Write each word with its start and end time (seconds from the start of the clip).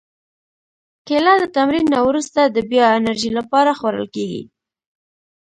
کېله 1.07 1.33
د 1.41 1.45
تمرین 1.55 1.85
نه 1.93 1.99
وروسته 2.07 2.41
د 2.45 2.57
بیا 2.69 2.85
انرژي 2.97 3.31
لپاره 3.39 3.71
خوړل 3.79 4.07
کېږي. 4.15 4.43